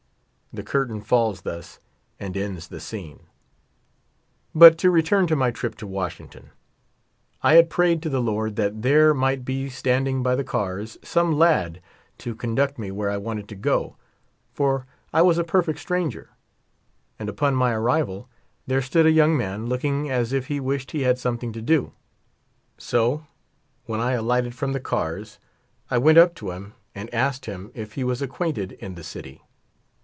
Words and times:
The 0.53 0.63
curtain 0.63 0.99
falls 0.99 1.43
thus, 1.43 1.79
and 2.19 2.35
ends 2.35 2.67
the 2.67 2.81
scene. 2.81 3.21
But 4.53 4.77
to 4.79 4.91
return 4.91 5.25
to 5.27 5.35
my 5.37 5.49
trip 5.49 5.75
to 5.77 5.87
Washington. 5.87 6.49
I 7.41 7.53
had 7.53 7.69
prayed 7.69 8.01
to 8.03 8.09
the 8.09 8.19
Lord 8.21 8.57
that 8.57 8.81
there 8.81 9.13
might 9.13 9.45
be 9.45 9.69
standing 9.69 10.21
by 10.21 10.35
the 10.35 10.43
cars 10.43 10.97
some 11.01 11.31
lad 11.31 11.81
to 12.17 12.35
conduct 12.35 12.77
me 12.77 12.91
where 12.91 13.09
I 13.09 13.15
wanted 13.15 13.47
to 13.47 13.55
go, 13.55 13.95
for 14.51 14.85
I 15.13 15.21
was 15.21 15.37
a 15.37 15.45
per 15.45 15.61
17 15.61 15.75
feet 15.75 15.79
stranger. 15.79 16.31
And 17.17 17.29
upon 17.29 17.55
my 17.55 17.71
arrival, 17.71 18.27
there 18.67 18.81
stood 18.81 19.05
a 19.05 19.11
young 19.11 19.37
man 19.37 19.67
looking 19.67 20.09
as 20.09 20.33
if 20.33 20.47
he 20.47 20.59
wished 20.59 20.91
he 20.91 21.03
had 21.03 21.17
something 21.17 21.53
to 21.53 21.61
do; 21.61 21.93
so 22.77 23.25
when 23.85 24.01
I 24.01 24.11
alighted 24.11 24.53
from 24.53 24.73
the 24.73 24.81
cars 24.81 25.39
I 25.89 25.97
went 25.97 26.17
up 26.17 26.35
to 26.35 26.51
him 26.51 26.73
and 26.93 27.13
asked 27.13 27.45
him 27.45 27.71
if 27.73 27.93
he 27.93 28.03
was 28.03 28.21
acquainted 28.21 28.73
in 28.73 28.95
the 28.95 29.03
city. 29.05 29.41